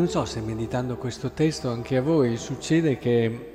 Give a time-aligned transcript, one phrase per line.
[0.00, 3.50] Non so se meditando questo testo anche a voi succede che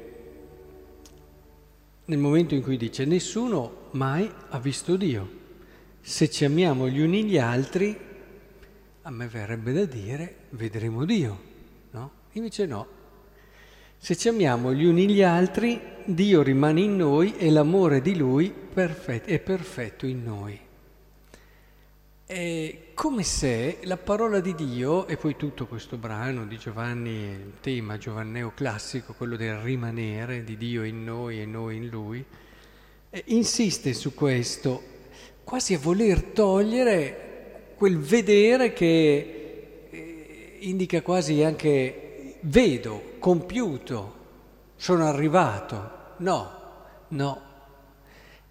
[2.05, 5.27] nel momento in cui dice nessuno mai ha visto Dio,
[6.01, 7.97] se ci amiamo gli uni gli altri,
[9.01, 11.39] a me verrebbe da dire vedremo Dio,
[11.89, 12.11] no?
[12.33, 12.87] Invece no.
[13.97, 18.53] Se ci amiamo gli uni gli altri, Dio rimane in noi e l'amore di Lui
[18.71, 20.64] è perfetto in noi.
[22.27, 27.53] È come se la parola di Dio, e poi tutto questo brano di Giovanni, il
[27.61, 32.25] tema giovanneo classico, quello del rimanere di Dio in noi e noi in Lui,
[33.11, 34.81] eh, insiste su questo,
[35.43, 44.15] quasi a voler togliere quel vedere che eh, indica quasi anche vedo, compiuto,
[44.75, 45.91] sono arrivato.
[46.17, 46.51] No,
[47.09, 47.41] no.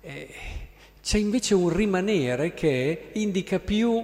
[0.01, 0.64] Eh,
[1.05, 4.03] c'è invece un rimanere che indica più,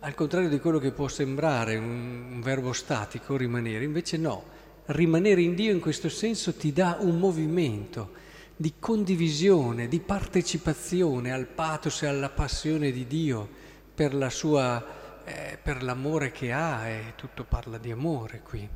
[0.00, 4.42] al contrario di quello che può sembrare un, un verbo statico, rimanere, invece no,
[4.86, 8.10] rimanere in Dio in questo senso ti dà un movimento
[8.56, 13.48] di condivisione, di partecipazione al pathos e alla passione di Dio
[13.94, 14.84] per, la sua,
[15.24, 18.68] eh, per l'amore che ha, e tutto parla di amore qui.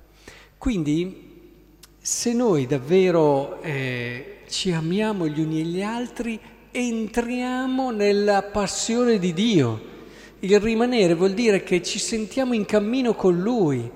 [0.56, 1.34] Quindi
[1.98, 6.40] se noi davvero eh, ci amiamo gli uni e gli altri,
[6.78, 9.94] entriamo nella passione di Dio.
[10.40, 13.90] Il rimanere vuol dire che ci sentiamo in cammino con Lui,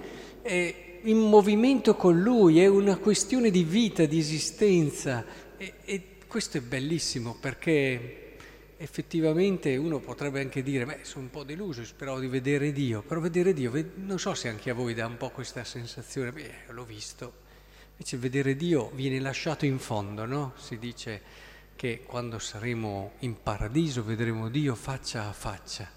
[1.03, 5.27] in movimento con Lui, è una questione di vita, di esistenza
[5.59, 8.37] e, e questo è bellissimo perché
[8.79, 13.21] effettivamente uno potrebbe anche dire, beh, sono un po' deluso, speravo di vedere Dio, però
[13.21, 16.85] vedere Dio, non so se anche a voi dà un po' questa sensazione, beh, l'ho
[16.85, 17.49] visto.
[17.93, 20.55] Invece vedere Dio viene lasciato in fondo, no?
[20.57, 21.49] Si dice
[21.81, 25.91] che quando saremo in paradiso vedremo Dio faccia a faccia.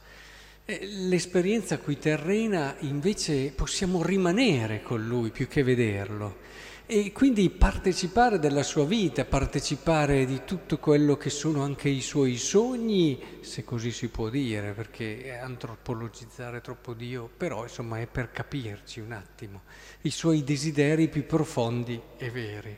[0.63, 6.37] L'esperienza qui terrena invece possiamo rimanere con Lui più che vederlo
[6.85, 12.37] e quindi partecipare della sua vita, partecipare di tutto quello che sono anche i suoi
[12.37, 19.01] sogni, se così si può dire, perché antropologizzare troppo Dio, però insomma è per capirci
[19.01, 19.63] un attimo,
[20.03, 22.77] i suoi desideri più profondi e veri.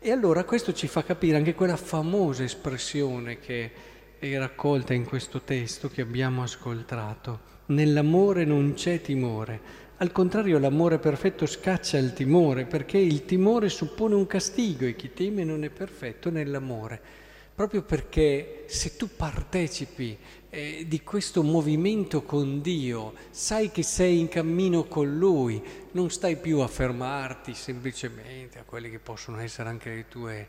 [0.00, 3.70] E allora questo ci fa capire anche quella famosa espressione che
[4.16, 7.40] è raccolta in questo testo che abbiamo ascoltato.
[7.66, 9.60] Nell'amore non c'è timore.
[9.96, 15.12] Al contrario, l'amore perfetto scaccia il timore, perché il timore suppone un castigo e chi
[15.12, 17.26] teme non è perfetto nell'amore
[17.58, 20.16] proprio perché se tu partecipi
[20.48, 25.60] eh, di questo movimento con Dio, sai che sei in cammino con Lui,
[25.90, 30.46] non stai più a fermarti semplicemente a quelle che possono essere anche le tue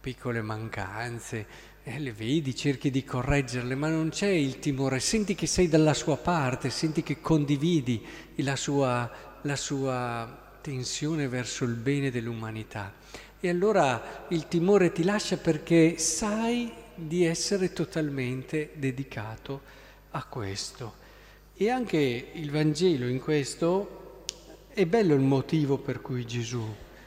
[0.00, 1.46] piccole mancanze,
[1.84, 5.94] eh, le vedi, cerchi di correggerle, ma non c'è il timore, senti che sei dalla
[5.94, 8.04] sua parte, senti che condividi
[8.38, 9.08] la sua,
[9.42, 12.92] la sua tensione verso il bene dell'umanità.
[13.40, 19.62] E allora il timore ti lascia perché sai di essere totalmente dedicato
[20.10, 21.06] a questo.
[21.54, 24.24] E anche il Vangelo in questo
[24.68, 26.62] è bello il motivo per cui Gesù,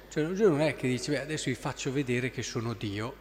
[0.10, 3.14] cioè Gesù non è che dice beh, adesso vi faccio vedere che sono Dio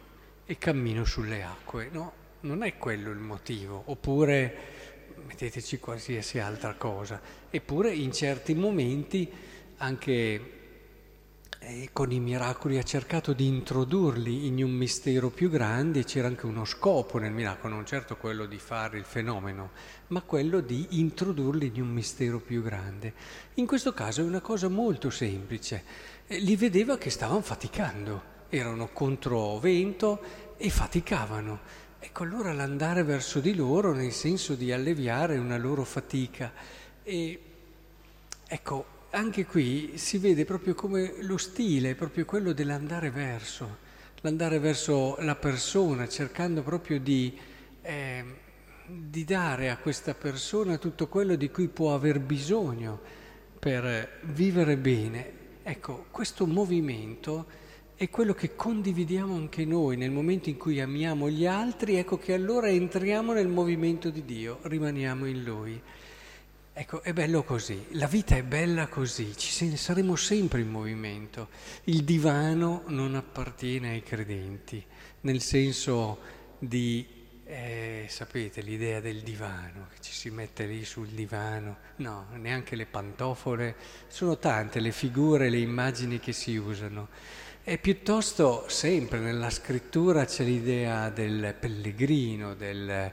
[0.45, 4.55] e cammino sulle acque, no, non è quello il motivo, oppure
[5.23, 9.31] metteteci qualsiasi altra cosa, eppure in certi momenti
[9.81, 10.59] anche
[11.63, 16.27] e con i miracoli ha cercato di introdurli in un mistero più grande e c'era
[16.27, 19.69] anche uno scopo nel miracolo, non certo quello di fare il fenomeno,
[20.07, 23.13] ma quello di introdurli in un mistero più grande.
[23.55, 25.83] In questo caso è una cosa molto semplice,
[26.27, 30.19] li vedeva che stavano faticando, erano contro vento
[30.57, 31.59] e faticavano.
[31.99, 36.51] Ecco allora l'andare verso di loro nel senso di alleviare una loro fatica.
[37.03, 37.39] E
[38.47, 43.77] ecco, anche qui si vede proprio come lo stile, proprio quello dell'andare verso,
[44.21, 47.37] l'andare verso la persona, cercando proprio di,
[47.81, 48.23] eh,
[48.85, 52.99] di dare a questa persona tutto quello di cui può aver bisogno
[53.59, 55.39] per vivere bene.
[55.63, 57.59] Ecco, questo movimento
[57.95, 62.33] è quello che condividiamo anche noi nel momento in cui amiamo gli altri, ecco che
[62.33, 65.81] allora entriamo nel movimento di Dio, rimaniamo in Lui.
[66.73, 71.49] Ecco, è bello così, la vita è bella così, ci saremo sempre in movimento.
[71.83, 74.81] Il divano non appartiene ai credenti,
[75.21, 76.19] nel senso
[76.57, 77.05] di,
[77.43, 82.85] eh, sapete, l'idea del divano, che ci si mette lì sul divano, no, neanche le
[82.85, 83.75] pantofole,
[84.07, 87.09] sono tante le figure, le immagini che si usano.
[87.65, 93.11] E piuttosto sempre nella scrittura c'è l'idea del pellegrino, del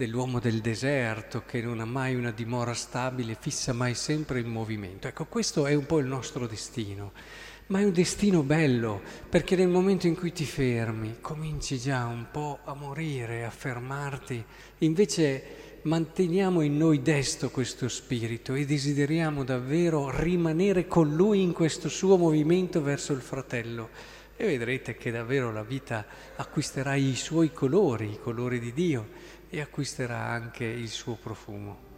[0.00, 5.06] dell'uomo del deserto che non ha mai una dimora stabile, fissa mai sempre in movimento.
[5.08, 7.12] Ecco, questo è un po' il nostro destino,
[7.66, 12.28] ma è un destino bello, perché nel momento in cui ti fermi, cominci già un
[12.32, 14.42] po' a morire, a fermarti,
[14.78, 21.90] invece manteniamo in noi desto questo spirito e desideriamo davvero rimanere con lui in questo
[21.90, 26.06] suo movimento verso il fratello e vedrete che davvero la vita
[26.36, 29.08] acquisterà i suoi colori, i colori di Dio
[29.50, 31.89] e acquisterà anche il suo profumo.